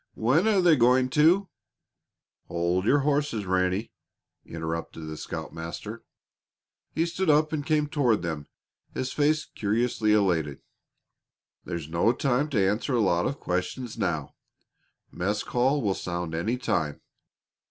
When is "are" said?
0.47-0.61